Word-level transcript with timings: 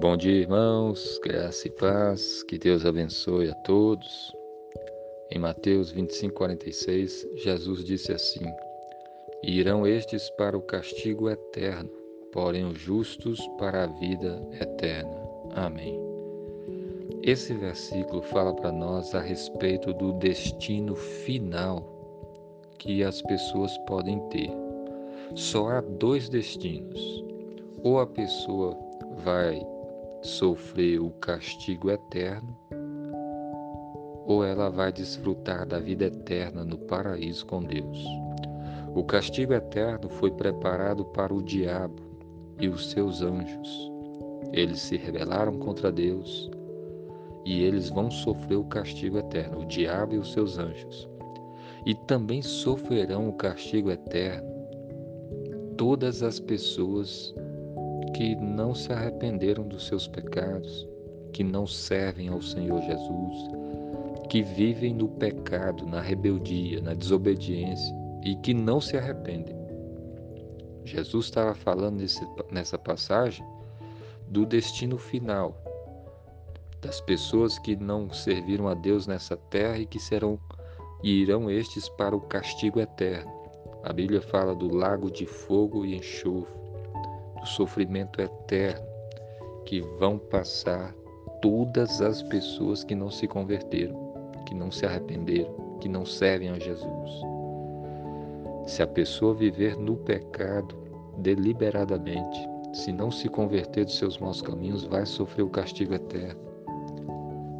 Bom 0.00 0.16
dia, 0.16 0.32
irmãos, 0.40 1.20
graça 1.22 1.68
e 1.68 1.70
paz, 1.70 2.42
que 2.42 2.58
Deus 2.58 2.84
abençoe 2.84 3.48
a 3.48 3.54
todos. 3.54 4.34
Em 5.30 5.38
Mateus 5.38 5.92
25, 5.92 6.34
46, 6.34 7.28
Jesus 7.36 7.84
disse 7.84 8.12
assim: 8.12 8.44
Irão 9.44 9.86
estes 9.86 10.28
para 10.30 10.58
o 10.58 10.62
castigo 10.62 11.30
eterno, 11.30 11.88
porém 12.32 12.64
os 12.64 12.78
justos 12.78 13.40
para 13.56 13.84
a 13.84 13.86
vida 13.86 14.42
eterna. 14.60 15.16
Amém. 15.54 15.98
Esse 17.22 17.54
versículo 17.54 18.20
fala 18.20 18.52
para 18.52 18.72
nós 18.72 19.14
a 19.14 19.20
respeito 19.20 19.94
do 19.94 20.12
destino 20.14 20.96
final 20.96 21.86
que 22.78 23.04
as 23.04 23.22
pessoas 23.22 23.78
podem 23.86 24.18
ter. 24.28 24.50
Só 25.36 25.68
há 25.68 25.80
dois 25.80 26.28
destinos. 26.28 27.24
Ou 27.82 28.00
a 28.00 28.06
pessoa 28.06 28.76
vai 29.18 29.73
sofrer 30.24 30.98
o 30.98 31.10
castigo 31.10 31.90
eterno, 31.90 32.56
ou 34.26 34.42
ela 34.42 34.70
vai 34.70 34.90
desfrutar 34.90 35.66
da 35.66 35.78
vida 35.78 36.06
eterna 36.06 36.64
no 36.64 36.78
paraíso 36.78 37.44
com 37.46 37.62
Deus. 37.62 38.04
O 38.94 39.04
castigo 39.04 39.52
eterno 39.52 40.08
foi 40.08 40.30
preparado 40.30 41.04
para 41.04 41.32
o 41.32 41.42
diabo 41.42 42.02
e 42.58 42.68
os 42.68 42.90
seus 42.90 43.20
anjos. 43.20 43.92
Eles 44.52 44.80
se 44.80 44.96
rebelaram 44.96 45.58
contra 45.58 45.92
Deus 45.92 46.50
e 47.44 47.62
eles 47.62 47.90
vão 47.90 48.10
sofrer 48.10 48.56
o 48.56 48.64
castigo 48.64 49.18
eterno, 49.18 49.60
o 49.60 49.66
diabo 49.66 50.14
e 50.14 50.18
os 50.18 50.32
seus 50.32 50.58
anjos. 50.58 51.08
E 51.84 51.94
também 51.94 52.40
sofrerão 52.40 53.28
o 53.28 53.34
castigo 53.34 53.90
eterno 53.90 54.54
todas 55.76 56.22
as 56.22 56.38
pessoas 56.38 57.34
que 58.14 58.36
não 58.36 58.74
se 58.74 58.92
arrependeram 58.92 59.66
dos 59.66 59.88
seus 59.88 60.06
pecados, 60.06 60.86
que 61.32 61.42
não 61.42 61.66
servem 61.66 62.28
ao 62.28 62.40
Senhor 62.40 62.80
Jesus, 62.80 63.48
que 64.30 64.40
vivem 64.40 64.94
no 64.94 65.08
pecado, 65.08 65.84
na 65.84 66.00
rebeldia, 66.00 66.80
na 66.80 66.94
desobediência 66.94 67.92
e 68.22 68.36
que 68.36 68.54
não 68.54 68.80
se 68.80 68.96
arrependem. 68.96 69.56
Jesus 70.84 71.26
estava 71.26 71.54
falando 71.54 71.96
nesse, 71.96 72.24
nessa 72.52 72.78
passagem 72.78 73.44
do 74.28 74.46
destino 74.46 74.96
final, 74.96 75.60
das 76.80 77.00
pessoas 77.00 77.58
que 77.58 77.74
não 77.74 78.12
serviram 78.12 78.68
a 78.68 78.74
Deus 78.74 79.08
nessa 79.08 79.36
terra 79.36 79.78
e 79.78 79.86
que 79.86 79.98
serão 79.98 80.38
e 81.02 81.20
irão 81.20 81.50
estes 81.50 81.88
para 81.88 82.14
o 82.14 82.20
castigo 82.20 82.80
eterno. 82.80 83.32
A 83.82 83.92
Bíblia 83.92 84.22
fala 84.22 84.54
do 84.54 84.72
lago 84.72 85.10
de 85.10 85.26
fogo 85.26 85.84
e 85.84 85.96
enxofre 85.96 86.63
do 87.44 87.48
sofrimento 87.48 88.22
eterno 88.22 88.86
que 89.66 89.82
vão 89.98 90.18
passar 90.18 90.94
todas 91.42 92.00
as 92.00 92.22
pessoas 92.22 92.82
que 92.82 92.94
não 92.94 93.10
se 93.10 93.28
converteram, 93.28 94.14
que 94.46 94.54
não 94.54 94.70
se 94.70 94.86
arrependeram, 94.86 95.78
que 95.78 95.88
não 95.88 96.06
servem 96.06 96.48
a 96.48 96.58
Jesus. 96.58 97.10
Se 98.66 98.82
a 98.82 98.86
pessoa 98.86 99.34
viver 99.34 99.76
no 99.76 99.94
pecado 99.94 100.74
deliberadamente, 101.18 102.48
se 102.72 102.90
não 102.90 103.10
se 103.10 103.28
converter 103.28 103.84
dos 103.84 103.98
seus 103.98 104.16
maus 104.18 104.40
caminhos, 104.40 104.84
vai 104.84 105.04
sofrer 105.04 105.42
o 105.42 105.50
castigo 105.50 105.94
eterno. 105.94 106.40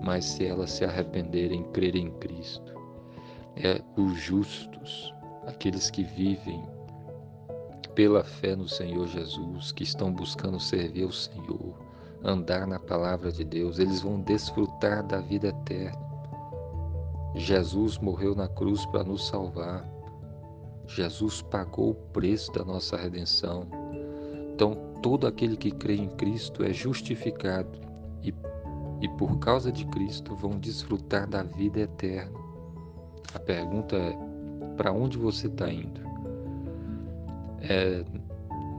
Mas 0.00 0.24
se 0.24 0.46
ela 0.46 0.68
se 0.68 0.84
arrepender 0.84 1.52
em 1.52 1.64
crer 1.64 1.96
em 1.96 2.10
Cristo, 2.12 2.72
é 3.56 3.82
os 3.96 4.16
justos, 4.16 5.12
aqueles 5.46 5.90
que 5.90 6.04
vivem 6.04 6.62
pela 7.94 8.24
fé 8.24 8.56
no 8.56 8.68
Senhor 8.68 9.06
Jesus, 9.06 9.72
que 9.72 9.82
estão 9.82 10.12
buscando 10.12 10.58
servir 10.58 11.04
ao 11.04 11.12
Senhor, 11.12 11.78
andar 12.24 12.66
na 12.66 12.78
palavra 12.78 13.30
de 13.30 13.44
Deus, 13.44 13.78
eles 13.78 14.00
vão 14.00 14.20
desfrutar 14.20 15.06
da 15.06 15.18
vida 15.20 15.48
eterna. 15.48 16.00
Jesus 17.34 17.98
morreu 17.98 18.34
na 18.34 18.48
cruz 18.48 18.84
para 18.86 19.04
nos 19.04 19.26
salvar. 19.26 19.88
Jesus 20.86 21.40
pagou 21.42 21.90
o 21.90 21.94
preço 21.94 22.52
da 22.52 22.64
nossa 22.64 22.96
redenção. 22.96 23.66
Então, 24.54 24.74
todo 25.02 25.26
aquele 25.26 25.56
que 25.56 25.70
crê 25.70 25.96
em 25.96 26.08
Cristo 26.10 26.62
é 26.62 26.72
justificado 26.72 27.78
e, 28.22 28.34
e 29.00 29.08
por 29.16 29.38
causa 29.38 29.72
de 29.72 29.86
Cristo 29.86 30.34
vão 30.36 30.58
desfrutar 30.58 31.28
da 31.28 31.42
vida 31.42 31.80
eterna. 31.80 32.38
A 33.34 33.38
pergunta 33.38 33.96
é: 33.96 34.16
para 34.76 34.92
onde 34.92 35.16
você 35.16 35.46
está 35.46 35.72
indo? 35.72 36.11
É 37.72 38.04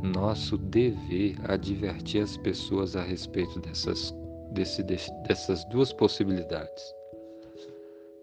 nosso 0.03 0.57
dever 0.57 1.35
advertir 1.45 2.21
as 2.21 2.37
pessoas 2.37 2.95
a 2.95 3.01
respeito 3.01 3.59
dessas, 3.59 4.13
desse, 4.51 4.83
dessas 4.83 5.65
duas 5.65 5.91
possibilidades. 5.91 6.93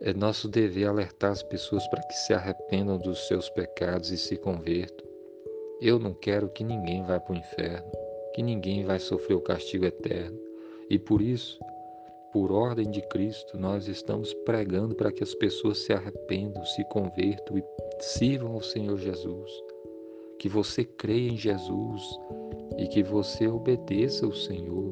É 0.00 0.14
nosso 0.14 0.48
dever 0.48 0.86
alertar 0.86 1.32
as 1.32 1.42
pessoas 1.42 1.86
para 1.88 2.03
que 2.03 2.14
se 2.14 2.32
arrependam 2.32 2.98
dos 2.98 3.26
seus 3.26 3.50
pecados 3.50 4.10
e 4.10 4.16
se 4.16 4.36
convertam. 4.36 5.06
Eu 5.81 5.98
não 5.98 6.14
quero 6.14 6.48
que 6.50 6.62
ninguém 6.62 7.02
vá 7.02 7.19
para 7.19 7.34
o 7.34 7.38
inferno, 7.38 7.91
que 8.34 8.42
ninguém 8.42 8.84
vai 8.84 8.98
sofrer 8.98 9.34
o 9.34 9.41
castigo 9.41 9.84
eterno. 9.84 10.38
E 10.88 10.98
por 10.98 11.20
isso, 11.20 11.58
por 12.32 12.52
ordem 12.52 12.91
de 12.91 13.02
Cristo, 13.08 13.58
nós 13.58 13.88
estamos 13.88 14.32
pregando 14.44 14.94
para 14.94 15.10
que 15.10 15.22
as 15.22 15.34
pessoas 15.34 15.78
se 15.78 15.92
arrependam, 15.92 16.64
se 16.64 16.84
convertam 16.84 17.58
e 17.58 17.64
sirvam 18.00 18.54
ao 18.54 18.62
Senhor 18.62 18.97
Jesus 18.97 19.69
que 20.41 20.49
você 20.49 20.83
creia 20.83 21.31
em 21.31 21.37
Jesus 21.37 22.19
e 22.78 22.87
que 22.87 23.03
você 23.03 23.47
obedeça 23.47 24.25
ao 24.25 24.33
Senhor, 24.33 24.91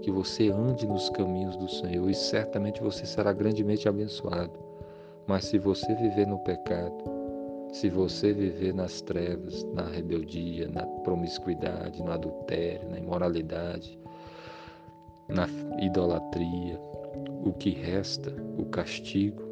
que 0.00 0.10
você 0.10 0.48
ande 0.48 0.86
nos 0.86 1.10
caminhos 1.10 1.58
do 1.58 1.68
Senhor 1.68 2.08
e 2.08 2.14
certamente 2.14 2.82
você 2.82 3.04
será 3.04 3.34
grandemente 3.34 3.86
abençoado. 3.86 4.58
Mas 5.26 5.44
se 5.44 5.58
você 5.58 5.94
viver 5.94 6.26
no 6.26 6.38
pecado, 6.38 7.04
se 7.70 7.90
você 7.90 8.32
viver 8.32 8.72
nas 8.72 9.02
trevas, 9.02 9.62
na 9.74 9.86
rebeldia, 9.90 10.68
na 10.68 10.86
promiscuidade, 11.04 12.02
no 12.02 12.10
adultério, 12.10 12.88
na 12.88 12.98
imoralidade, 12.98 13.98
na 15.28 15.46
idolatria, 15.82 16.80
o 17.44 17.52
que 17.52 17.72
resta, 17.72 18.34
o 18.56 18.64
castigo, 18.64 19.42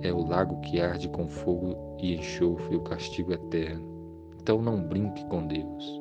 é 0.00 0.12
o 0.12 0.24
lago 0.24 0.60
que 0.60 0.80
arde 0.80 1.08
com 1.08 1.26
fogo 1.26 1.96
e 1.98 2.14
enxofre, 2.14 2.76
o 2.76 2.82
castigo 2.82 3.32
eterno. 3.32 3.97
Então 4.48 4.62
não 4.62 4.80
brinque 4.80 5.22
com 5.26 5.46
Deus. 5.46 6.00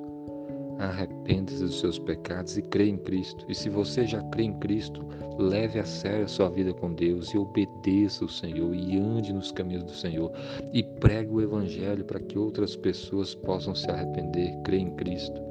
Arrependa-se 0.80 1.62
dos 1.62 1.82
seus 1.82 2.00
pecados 2.00 2.58
e 2.58 2.62
crê 2.62 2.88
em 2.88 2.98
Cristo. 2.98 3.46
E 3.50 3.54
se 3.54 3.68
você 3.70 4.08
já 4.08 4.24
crê 4.30 4.44
em 4.44 4.54
Cristo, 4.54 5.06
leve 5.38 5.78
a 5.82 5.84
sério 5.84 6.24
a 6.24 6.30
sua 6.30 6.48
vida 6.50 6.74
com 6.74 6.94
Deus 6.94 7.28
e 7.34 7.38
obedeça 7.38 8.24
o 8.24 8.30
Senhor 8.30 8.74
e 8.74 8.98
ande 8.98 9.34
nos 9.34 9.52
caminhos 9.52 9.84
do 9.84 9.92
Senhor 9.92 10.32
e 10.72 10.82
pregue 10.82 11.30
o 11.30 11.42
Evangelho 11.42 12.06
para 12.06 12.22
que 12.22 12.40
outras 12.40 12.74
pessoas 12.74 13.36
possam 13.36 13.76
se 13.76 13.92
arrepender, 13.92 14.58
crer 14.64 14.80
em 14.80 14.92
Cristo 14.92 15.42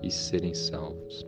e 0.00 0.08
serem 0.08 0.54
salvos. 0.54 1.26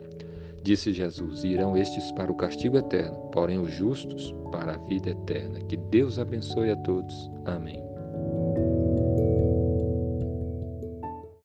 Disse 0.63 0.93
Jesus: 0.93 1.43
Irão 1.43 1.75
estes 1.75 2.09
para 2.13 2.31
o 2.31 2.35
castigo 2.35 2.77
eterno, 2.77 3.17
porém 3.33 3.59
os 3.59 3.73
justos 3.73 4.33
para 4.49 4.75
a 4.75 4.77
vida 4.77 5.09
eterna. 5.09 5.59
Que 5.67 5.75
Deus 5.75 6.19
abençoe 6.19 6.71
a 6.71 6.77
todos. 6.77 7.29
Amém. 7.43 7.86